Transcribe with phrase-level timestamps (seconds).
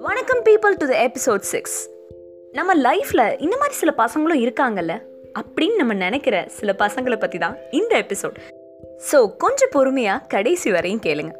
[0.00, 1.90] வணக்கம் people to the episode six
[2.52, 5.02] நம்ம லைஃப்பில் இந்த மாதிரி சில பசங்களும் இருக்காங்கல்ல?
[5.40, 8.36] அப்படின்னு நம்ம நினைக்கிற சில பசங்களை பற்றி தான் இந்த எபிசோட்
[9.12, 11.30] ஸோ கொஞ்சம் பொறுமையாக கடைசி வரையும் கேளுங்க.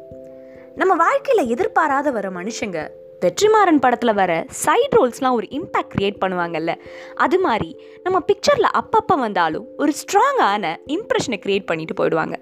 [0.75, 2.87] நம்ம வாழ்க்கையில் எதிர்பாராத வர மனுஷங்க
[3.19, 6.75] வெற்றிமாறன் படத்தில் வர சைட் ரோல்ஸ்லாம் ஒரு இம்பேக்ட் க்ரியேட் பண்ணுவாங்கல்ல?
[7.15, 12.33] அது மாதிரி நம்ம பிக்சரில் அப்பப்போ வந்தாலும் ஒரு ஸ்ட்ராங்கான இம்ப்ரெஷனை க்ரியேட் பண்ணிட்டு போயிடுவாங்க.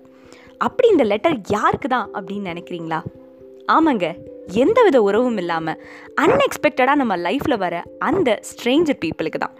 [0.65, 2.99] அப்படி இந்த லெட்டர் யாருக்கு தான் அப்படின்னு நினைக்கிறீங்களா?
[3.75, 4.05] ஆமாங்க
[4.61, 5.79] எந்தவித உறவும் இல்லாமல்
[6.23, 7.75] அன்எக்ஸ்பெக்டடாக நம்ம லைஃப்பில் வர
[8.07, 9.55] அந்த ஸ்ட்ரேஞ்சர் பீப்புளுக்கு தான்.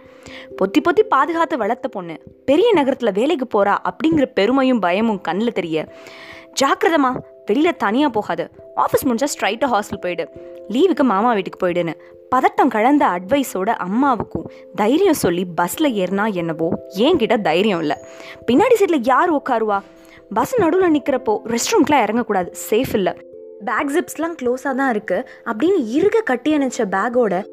[0.58, 2.14] பொத்தி பொத்தி பாதுகாத்து வளர்த்த பொண்ணு
[2.48, 5.86] பெரிய நகரத்தில் வேலைக்கு போகிறா அப்படிங்கிற பெருமையும் பயமும் கண்ணில் தெரிய
[6.60, 7.10] ஜாக்கிரதமா
[7.48, 8.44] வெளியில் தனியாக போகாது
[8.84, 10.24] ஆஃபீஸ் முடிஞ்சால் ஸ்ட்ரைட்டாக ஹாஸ்டல் போயிடு
[10.74, 11.94] லீவுக்கு மாமா வீட்டுக்கு போயிடுன்னு.
[12.34, 16.68] பதட்டம் கலந்த அட்வைஸோட அம்மாவுக்கும் தைரியம் சொல்லி பஸ்ஸில் ஏறினா என்னவோ
[17.06, 17.96] என்கிட்ட தைரியம் இல்லை.
[18.48, 19.78] பின்னாடி சீட்டில் யார் உட்காருவா?
[20.34, 22.52] பஸ் நடுவில் நிற்கிறப்போ ரெஸ்ட் ரூம்க்குலாம் இறங்கக்கூடாது.
[22.70, 23.12] சேஃப் இல்லை.
[23.64, 27.44] பேக் ஜிப்ஸ்லாம் க்ளோஸாக தான் இருக்குது அப்படின்னு இருக கட்டி அணைச்ச பேக்கோட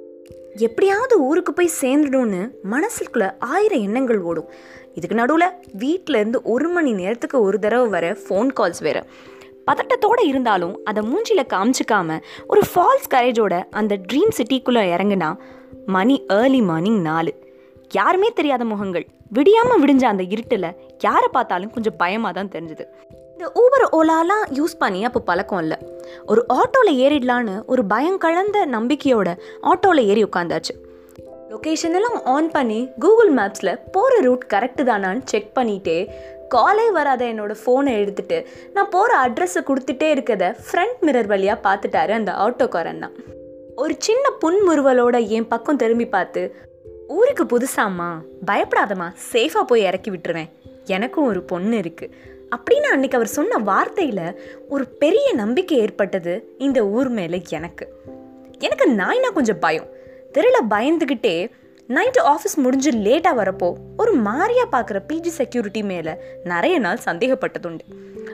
[0.54, 4.50] எப்படியாவது ஊருக்கு போய் சேர்ந்துடும்னு மனசுக்குள்ள ஆயிரம் எண்ணங்கள் ஓடும்.
[4.94, 9.04] இதுக்கு நடுவில் வீட்டிலேருந்து ஒரு மணி நேரத்துக்கு ஒரு தடவை வர ஃபோன் கால்ஸ் வேறு.
[9.72, 15.36] பதட்டத்தோடு இருந்தாலும் அதை மூஞ்சியில் காமிச்சிக்காம ஒரு ஃபால்ஸ் கரேஜோட அந்த ட்ரீம் சிட்டிக்குள்ளே இறங்குனா
[15.86, 17.34] மணி ஏர்லி மார்னிங் நாலு.
[17.92, 19.06] யாருமே தெரியாத முகங்கள்.
[19.36, 22.86] விடியாமல் விடிஞ்ச அந்த இருட்டில் யாரை பார்த்தாலும் கொஞ்சம் பயமாக தான் தெரிஞ்சுது.
[23.34, 25.78] இந்த ஊபர் ஓலாலாம் யூஸ் பண்ணி அப்போ பழக்கம் இல்லை.
[26.26, 29.30] ஒரு ஆட்டோவில் ஏறிடலான்னு ஒரு பயம் கலந்த நம்பிக்கையோட
[29.62, 30.76] ஆட்டோவில் ஏறி உட்காந்தாச்சு.
[31.52, 36.00] லொக்கேஷன் எல்லாம் ஆன் பண்ணி கூகுள் மேப்ஸில் போகிற ரூட் கரெக்டு தானான்னு செக் பண்ணிட்டே
[36.50, 42.32] காலே வராத என்னோடய ஃபோனை எடுத்துட்டு நான் போகிற அட்ரஸை கொடுத்துட்டே இருக்கிறத ஃப்ரண்ட் மிரர் வழியாக பார்த்துட்டாரு அந்த
[42.46, 43.16] ஆட்டோக்காரன் தான்.
[43.76, 46.56] ஒரு சின்ன புன்முறுவலோட என் பக்கம் திரும்பி பார்த்து
[47.08, 50.50] ஊருக்கு புதுசாம்மா பயப்படாதம்மா சேஃபாக போய் இறக்கி விட்டுருவேன்.
[50.86, 52.12] எனக்கும் ஒரு பொண்ணு இருக்குது
[52.56, 54.36] அப்படின்னு அன்னைக்கு அவர் சொன்ன வார்த்தையில்
[54.70, 57.94] ஒரு பெரிய நம்பிக்கை ஏற்பட்டது இந்த ஊர் மேலே எனக்கு.
[58.60, 59.88] எனக்கு நாய்னா கொஞ்சம் பயம்.
[60.32, 61.52] தெருவில் பயந்துக்கிட்டே
[61.88, 66.12] நைட்டு ஆஃபீஸ் முடிஞ்சு லேட்டாக வரப்போ ஒரு மாரியா பார்க்குற பிஜி செக்யூரிட்டி மேலே
[66.44, 67.80] நிறைய நாள் சந்தேகப்பட்டதுண்டு.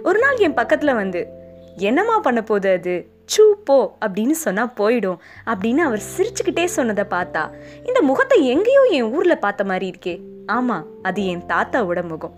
[0.03, 1.27] ஒரு நாள் என் பக்கத்தில் வந்து
[1.75, 3.12] என்னம்மா பண்ண போகுது அது?
[3.33, 5.19] சூ போ அப்படின்னு சொன்னால் போயிடும்
[5.51, 7.43] அப்படின்னு அவர் சிரிச்சுக்கிட்டே சொன்னதை பார்த்தா
[7.87, 10.15] இந்த முகத்தை எங்கேயோ என் ஊரில் பார்த்த மாதிரி இருக்கே.
[10.55, 12.33] ஆமாம் அது என் தாத்தாவோட முகம்.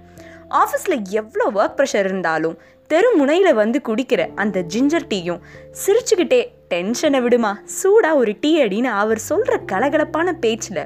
[0.61, 2.57] ஆஃபீஸில் எவ்வளோ ஒர்க் ப்ரெஷர் இருந்தாலும்
[2.89, 5.41] தெரு முனையில் வந்து குடிக்கிற அந்த ஜிஞ்சர் டீயும்
[5.83, 6.41] சிரிச்சுக்கிட்டே
[6.73, 10.83] டென்ஷனை விடுமா சூடாக ஒரு டீ அடின்னு அவர் சொல்கிற கலகலப்பான பேச்சில்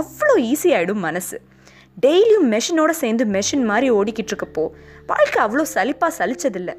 [0.00, 1.36] அவ்வளோ ஈஸியாகிடும் மனசு.
[2.04, 4.64] டெய்லியும் மெஷினோட சேர்ந்து மெஷின் மாதிரி ஓடிக்கிட்டு இருக்கப்போ
[5.10, 6.76] வாழ்க்கை அவ்வளோ சலிப்பாக சலிச்சதில்லை.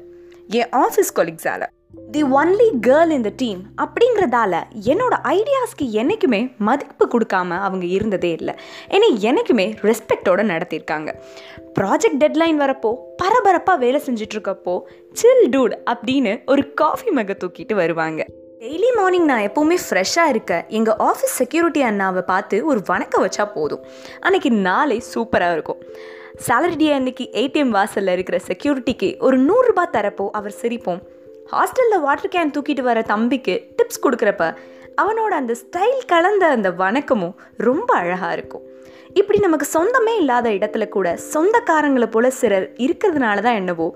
[0.58, 7.58] என் office கொலீக்ஸால் the only girl in the team அப்படிங்கிறதால என்னோட ஐடியாஸ்க்கு என்றைக்குமே மதிப்பு கொடுக்காம
[7.66, 8.54] அவங்க இருந்ததே இல்லை.
[8.88, 11.12] என்னை என்றைக்குமே ரெஸ்பெக்டோடு நடத்தியிருக்காங்க
[11.78, 14.74] ப்ராஜெக்ட் டெட்லைன் வரப்போ பரபரப்பாக வேலை செஞ்சிட்ருக்கப்போ
[15.12, 18.26] சில் டூட் அப்படின்னு ஒரு காஃபி மக தூக்கிட்டு வருவாங்க.
[18.60, 23.84] டெய்லி மார்னிங் நான் எப்போவுமே ஃப்ரெஷ்ஷாக இருக்க எங்கள் ஆஃபீஸ் செக்யூரிட்டி அண்ணாவை பார்த்து ஒரு வணக்கம் வச்சா போதும்.
[24.20, 25.80] அன்னைக்கு நாளை சூப்பராக இருக்கும்.
[26.48, 31.00] சேலரி டே அன்னைக்கு ஏடிஎம் வாசலில் இருக்கிற செக்யூரிட்டிக்கு ஒரு நூறுரூபா தரப்போ அவர் சிரிப்போம்.
[31.52, 34.44] ஹாஸ்டலில் வாட்டர் கேன் தூக்கிட்டு வர தம்பிக்கு டிப்ஸ் கொடுக்குறப்ப
[35.02, 38.64] அவனோட அந்த ஸ்டைல் கலந்த அந்த வணக்கமும் ரொம்ப அழகாக இருக்கும்.
[39.14, 43.88] இப்படி நமக்கு சொந்தமே இல்லாத இடத்துல கூட சொந்தக்காரங்களை போல சிலர் இருக்கிறதுனால தான் என்னவோ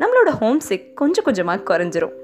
[0.00, 2.16] நம்மளோட ஹோம் சிக் கொஞ்சம் கொஞ்சமாக குறைஞ்சிரும்.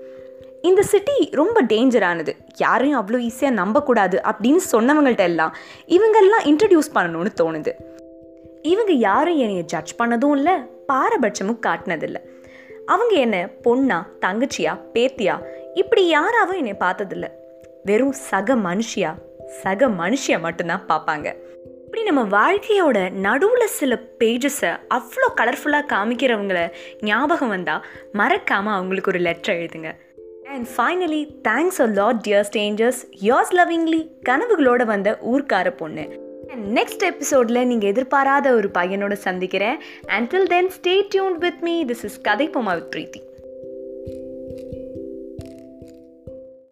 [0.63, 5.55] இந்த சிட்டி ரொம்ப டேஞ்சரானது யாரையும் அவ்வளோ ஈஸியாக நம்பக்கூடாது அப்படின்னு சொன்னவங்கள்ட்ட எல்லாம்
[5.97, 7.75] இவங்கெல்லாம் இன்ட்ரடியூஸ் பண்ணணும்னு தோணுது.
[8.75, 10.55] இவங்க யாரும் என்னைய ஜட்ஜ் பண்ணதும் இல்லை
[10.93, 12.23] பாரபட்சமும் காட்டினதில்லை.
[12.87, 15.43] அவங்க என்ன பொண்ணா தங்கச்சியா பேத்தியா?
[15.75, 17.29] இப்படி யாராவும் என்னை பார்த்ததில்ல.
[17.85, 19.15] வெறும் சக மனுஷியா?
[19.49, 21.35] சக மனுஷியா மட்டும்தான் பார்ப்பாங்க.
[21.85, 29.57] இப்படி நம்ம வாழ்க்கையோட நடுவில் சில பேஜஸை அவ்வளோ கலர்ஃபுல்லாக காமிக்கிறவங்கள ஞாபகம் வந்தால் மறக்காமல் அவங்களுக்கு ஒரு லெட்டர்
[29.57, 29.93] எழுதுங்க.
[30.45, 36.24] And finally thanks a lot dear strangers yours lovingly கனவுகளோடு வந்த ஊர்க்கார பொண்ணு.
[36.75, 39.77] நெக்ஸ்ட் எபிசோடில் நீங்கள் எதிர்பாராத ஒரு பையனோட சந்திக்கிறேன்.
[40.07, 43.34] Until then stay tuned with me this is கதை பொமா வித் பிரீத்தி